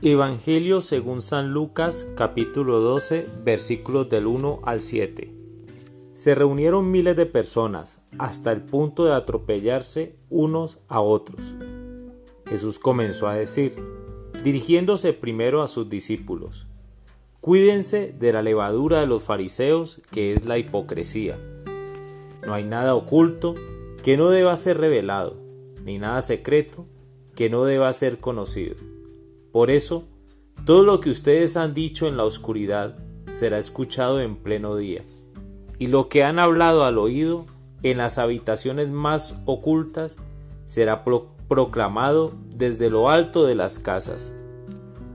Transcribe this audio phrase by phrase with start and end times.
[0.00, 5.34] Evangelio según San Lucas capítulo 12 versículos del 1 al 7.
[6.14, 11.40] Se reunieron miles de personas hasta el punto de atropellarse unos a otros.
[12.46, 13.74] Jesús comenzó a decir,
[14.44, 16.68] dirigiéndose primero a sus discípulos,
[17.40, 21.40] Cuídense de la levadura de los fariseos que es la hipocresía.
[22.46, 23.56] No hay nada oculto
[24.04, 25.34] que no deba ser revelado,
[25.82, 26.86] ni nada secreto
[27.34, 28.76] que no deba ser conocido
[29.52, 30.08] por eso,
[30.64, 32.96] todo lo que ustedes han dicho en la oscuridad
[33.30, 35.02] será escuchado en pleno día,
[35.78, 37.46] y lo que han hablado al oído
[37.82, 40.16] en las habitaciones más ocultas
[40.64, 41.04] será
[41.48, 44.34] proclamado desde lo alto de las casas.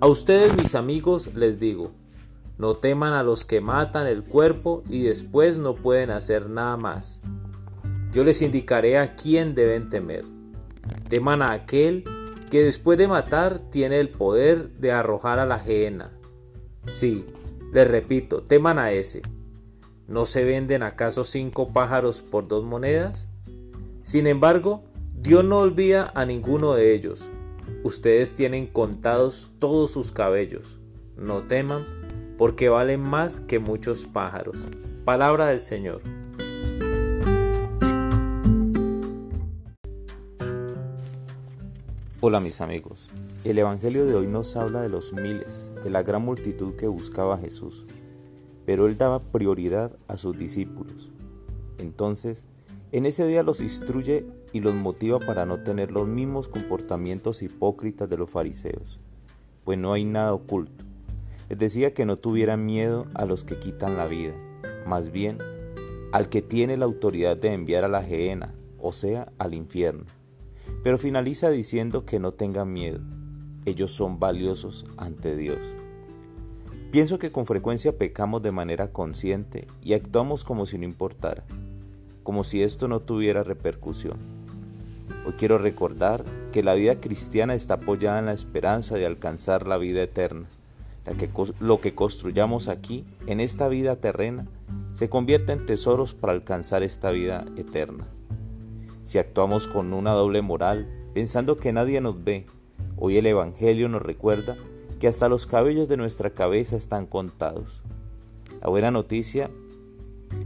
[0.00, 1.92] A ustedes mis amigos les digo,
[2.56, 7.20] no teman a los que matan el cuerpo y después no pueden hacer nada más.
[8.12, 10.24] Yo les indicaré a quién deben temer.
[11.08, 12.04] Teman a aquel
[12.50, 16.12] que después de matar tiene el poder de arrojar a la gehenna.
[16.88, 17.24] Sí,
[17.72, 19.22] les repito, teman a ese.
[20.06, 23.28] ¿No se venden acaso cinco pájaros por dos monedas?
[24.02, 27.30] Sin embargo, Dios no olvida a ninguno de ellos.
[27.82, 30.78] Ustedes tienen contados todos sus cabellos.
[31.16, 31.86] No teman,
[32.36, 34.58] porque valen más que muchos pájaros.
[35.04, 36.02] Palabra del Señor.
[42.26, 43.10] Hola mis amigos,
[43.44, 47.34] el Evangelio de hoy nos habla de los miles, de la gran multitud que buscaba
[47.34, 47.84] a Jesús,
[48.64, 51.10] pero él daba prioridad a sus discípulos.
[51.76, 52.44] Entonces,
[52.92, 58.08] en ese día los instruye y los motiva para no tener los mismos comportamientos hipócritas
[58.08, 58.98] de los fariseos,
[59.62, 60.82] pues no hay nada oculto.
[61.50, 64.32] Les decía que no tuvieran miedo a los que quitan la vida,
[64.86, 65.36] más bien
[66.10, 70.06] al que tiene la autoridad de enviar a la gehenna, o sea, al infierno
[70.82, 73.00] pero finaliza diciendo que no tengan miedo,
[73.64, 75.58] ellos son valiosos ante Dios.
[76.90, 81.44] Pienso que con frecuencia pecamos de manera consciente y actuamos como si no importara,
[82.22, 84.18] como si esto no tuviera repercusión.
[85.26, 89.76] Hoy quiero recordar que la vida cristiana está apoyada en la esperanza de alcanzar la
[89.76, 90.46] vida eterna.
[91.18, 94.46] que, lo que construyamos aquí, en esta vida terrena,
[94.92, 98.06] se convierte en tesoros para alcanzar esta vida eterna.
[99.04, 102.46] Si actuamos con una doble moral, pensando que nadie nos ve,
[102.96, 104.56] hoy el Evangelio nos recuerda
[104.98, 107.82] que hasta los cabellos de nuestra cabeza están contados.
[108.62, 109.50] La buena noticia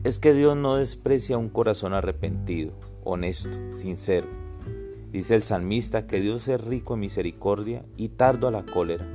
[0.02, 2.72] es que Dios no desprecia un corazón arrepentido,
[3.04, 4.26] honesto, sincero.
[5.12, 9.06] Dice el salmista que Dios es rico en misericordia y tardo a la cólera.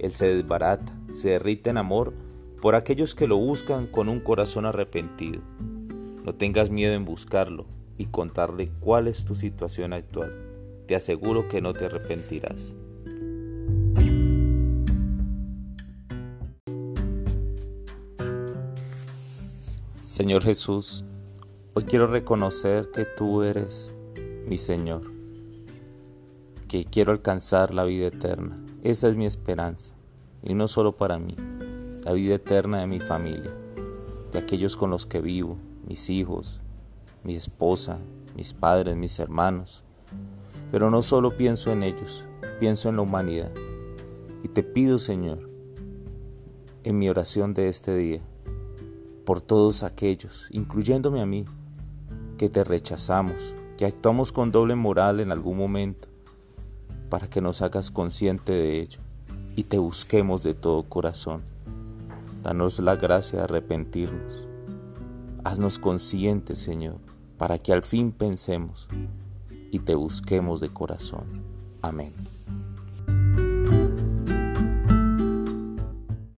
[0.00, 2.12] Él se desbarata, se derrite en amor
[2.60, 5.40] por aquellos que lo buscan con un corazón arrepentido.
[6.24, 7.66] No tengas miedo en buscarlo,
[7.98, 10.32] y contarle cuál es tu situación actual.
[10.86, 12.74] Te aseguro que no te arrepentirás.
[20.04, 21.04] Señor Jesús,
[21.74, 23.92] hoy quiero reconocer que tú eres
[24.46, 25.02] mi Señor,
[26.68, 28.56] que quiero alcanzar la vida eterna.
[28.84, 29.94] Esa es mi esperanza,
[30.42, 31.34] y no solo para mí,
[32.04, 33.50] la vida eterna de mi familia,
[34.30, 35.56] de aquellos con los que vivo,
[35.88, 36.60] mis hijos,
[37.24, 37.98] mi esposa,
[38.36, 39.82] mis padres, mis hermanos.
[40.70, 42.24] Pero no solo pienso en ellos,
[42.60, 43.50] pienso en la humanidad.
[44.42, 45.48] Y te pido, Señor,
[46.84, 48.20] en mi oración de este día,
[49.24, 51.46] por todos aquellos, incluyéndome a mí,
[52.36, 56.08] que te rechazamos, que actuamos con doble moral en algún momento,
[57.08, 59.00] para que nos hagas consciente de ello
[59.56, 61.42] y te busquemos de todo corazón.
[62.42, 64.46] Danos la gracia de arrepentirnos.
[65.44, 66.96] Haznos conscientes, Señor,
[67.38, 68.88] para que al fin pensemos
[69.70, 71.42] y te busquemos de corazón.
[71.82, 72.12] Amén.